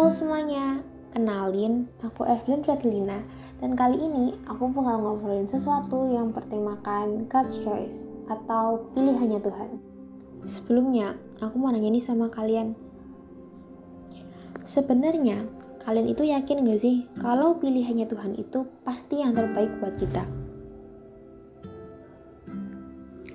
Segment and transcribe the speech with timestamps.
[0.00, 0.80] Halo semuanya,
[1.12, 3.20] kenalin aku Evelyn Fredlina
[3.60, 9.76] dan kali ini aku bakal ngobrolin sesuatu yang bertemakan God's Choice atau pilihannya Tuhan.
[10.40, 12.72] Sebelumnya, aku mau nanya nih sama kalian.
[14.64, 15.44] Sebenarnya,
[15.84, 20.24] kalian itu yakin gak sih kalau pilihannya Tuhan itu pasti yang terbaik buat kita?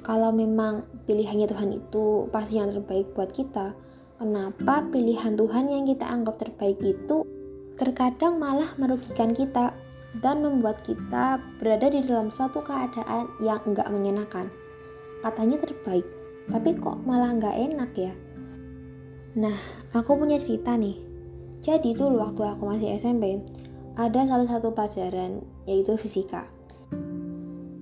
[0.02, 3.85] Kalau memang pilihannya Tuhan itu pasti yang terbaik buat kita,
[4.20, 7.28] kenapa pilihan Tuhan yang kita anggap terbaik itu
[7.76, 9.76] terkadang malah merugikan kita
[10.24, 14.48] dan membuat kita berada di dalam suatu keadaan yang enggak menyenangkan.
[15.20, 16.08] Katanya terbaik,
[16.48, 18.14] tapi kok malah enggak enak ya?
[19.36, 19.58] Nah,
[19.92, 20.96] aku punya cerita nih.
[21.60, 23.44] Jadi dulu waktu aku masih SMP,
[24.00, 26.48] ada salah satu pelajaran yaitu fisika.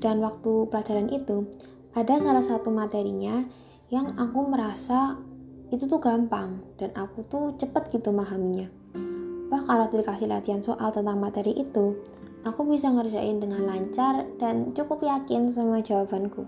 [0.01, 1.45] Dan waktu pelajaran itu,
[1.93, 3.45] ada salah satu materinya
[3.93, 5.21] yang aku merasa
[5.73, 8.69] itu tuh gampang dan aku tuh cepet gitu memahaminya.
[9.49, 11.97] Bahkan waktu dikasih latihan soal tentang materi itu,
[12.45, 16.45] aku bisa ngerjain dengan lancar dan cukup yakin sama jawabanku.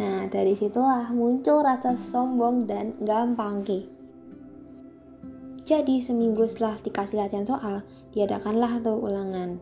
[0.00, 3.84] Nah, dari situlah muncul rasa sombong dan gampang ki.
[5.68, 7.84] Jadi seminggu setelah dikasih latihan soal,
[8.16, 9.60] diadakanlah tuh ulangan.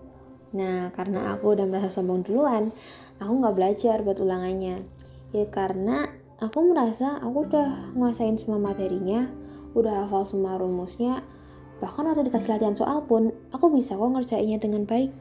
[0.55, 2.71] Nah, karena aku udah merasa sombong duluan,
[3.19, 4.87] aku nggak belajar buat ulangannya.
[5.35, 6.09] Ya karena
[6.39, 9.27] aku merasa aku udah nguasain semua materinya
[9.75, 11.27] udah hafal semua rumusnya
[11.83, 15.15] bahkan waktu dikasih latihan soal pun aku bisa kok ngerjainnya dengan baik.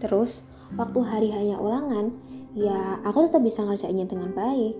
[0.00, 0.44] Terus
[0.76, 2.12] waktu hari hanya ulangan
[2.56, 4.76] ya aku tetap bisa ngerjainnya dengan baik.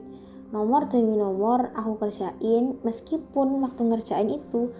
[0.52, 4.72] Nomor demi nomor aku kerjain meskipun waktu ngerjain itu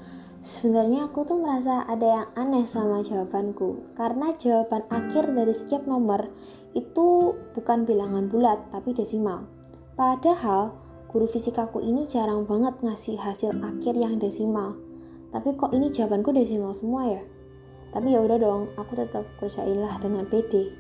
[0.45, 3.93] sebenarnya aku tuh merasa ada yang aneh sama jawabanku.
[3.97, 6.33] Karena jawaban akhir dari setiap nomor
[6.77, 9.54] itu bukan bilangan bulat tapi desimal.
[9.95, 10.75] Padahal
[11.07, 14.75] guru fisikaku ini jarang banget ngasih hasil akhir yang desimal.
[15.31, 17.23] Tapi kok ini jawabanku desimal semua ya?
[17.95, 20.75] Tapi ya udah dong, aku tetap kerjain lah dengan PD.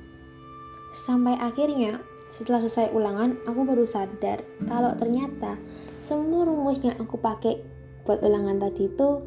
[0.94, 2.03] Sampai akhirnya
[2.34, 5.62] setelah selesai ulangan, aku baru sadar kalau ternyata
[6.03, 7.62] semua rumus yang aku pakai
[8.03, 9.22] buat ulangan tadi itu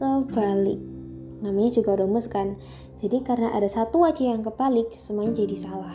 [0.00, 0.80] kebalik.
[1.44, 2.56] Namanya juga rumus kan.
[3.04, 5.92] Jadi karena ada satu aja yang kebalik, semuanya jadi salah.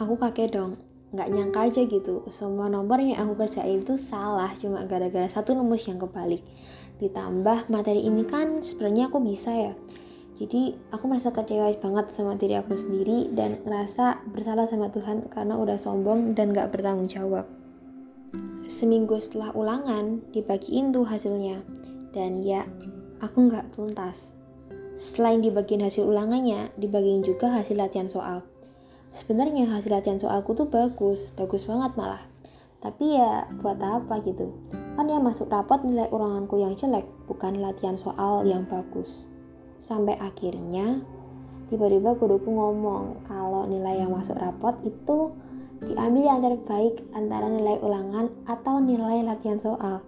[0.00, 0.80] Aku kaget dong,
[1.12, 2.24] nggak nyangka aja gitu.
[2.32, 6.40] Semua nomor yang aku kerjain itu salah cuma gara-gara satu rumus yang kebalik.
[6.98, 9.74] Ditambah materi ini kan sebenarnya aku bisa ya.
[10.40, 15.54] Jadi aku merasa kecewa banget sama diri aku sendiri dan ngerasa bersalah sama Tuhan karena
[15.54, 17.46] udah sombong dan gak bertanggung jawab.
[18.66, 21.60] Seminggu setelah ulangan dibagiin tuh hasilnya
[22.16, 22.64] dan ya
[23.20, 24.32] aku nggak tuntas.
[24.96, 28.44] Selain dibagiin hasil ulangannya, dibagiin juga hasil latihan soal.
[29.12, 32.24] Sebenarnya hasil latihan soalku tuh bagus, bagus banget malah.
[32.80, 34.56] Tapi ya buat apa gitu?
[34.96, 39.28] Kan yang masuk rapot nilai ulanganku yang jelek, bukan latihan soal yang bagus.
[39.84, 41.04] Sampai akhirnya
[41.68, 45.28] tiba-tiba guruku ngomong kalau nilai yang masuk rapot itu
[45.84, 50.00] diambil yang terbaik antara nilai ulangan atau nilai latihan soal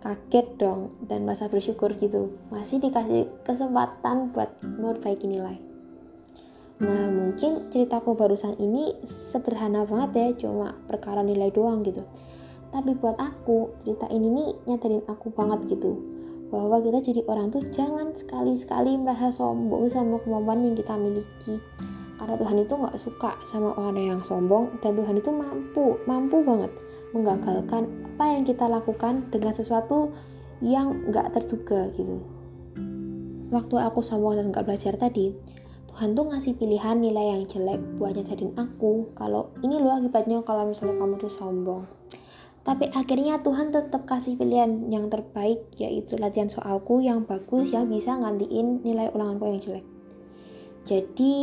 [0.00, 5.69] kaget dong dan merasa bersyukur gitu masih dikasih kesempatan buat memperbaiki nilai
[6.80, 12.00] nah mungkin ceritaku barusan ini sederhana banget ya cuma perkara nilai doang gitu.
[12.70, 16.00] Tapi buat aku cerita ini nih nyadarin aku banget gitu.
[16.48, 21.60] Bahwa kita jadi orang tuh jangan sekali-sekali merasa sombong sama kemampuan yang kita miliki.
[22.18, 26.72] Karena Tuhan itu nggak suka sama orang yang sombong dan Tuhan itu mampu mampu banget
[27.10, 30.14] menggagalkan apa yang kita lakukan dengan sesuatu
[30.62, 32.22] yang nggak terduga gitu.
[33.50, 35.34] Waktu aku sombong dan nggak belajar tadi,
[35.90, 40.70] Tuhan tuh ngasih pilihan nilai yang jelek buat nyadarin aku kalau ini loh akibatnya kalau
[40.70, 41.82] misalnya kamu tuh sombong.
[42.62, 48.14] Tapi akhirnya Tuhan tetap kasih pilihan yang terbaik yaitu latihan soalku yang bagus yang bisa
[48.14, 49.86] ngantiin nilai ulanganku yang jelek.
[50.86, 51.34] Jadi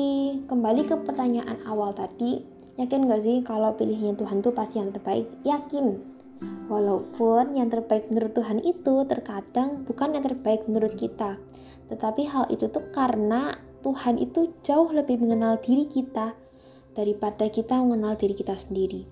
[0.48, 2.40] kembali ke pertanyaan awal tadi,
[2.78, 5.26] Yakin gak sih kalau pilihnya Tuhan tuh pasti yang terbaik?
[5.42, 5.98] Yakin.
[6.70, 11.42] Walaupun yang terbaik menurut Tuhan itu terkadang bukan yang terbaik menurut kita.
[11.90, 16.36] Tetapi hal itu tuh karena Tuhan itu jauh lebih mengenal diri kita
[16.92, 19.08] daripada kita mengenal diri kita sendiri.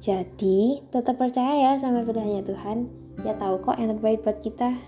[0.00, 2.88] Jadi, tetap percaya ya sama pilihannya Tuhan.
[3.20, 4.80] Ya tahu kok yang terbaik buat kita.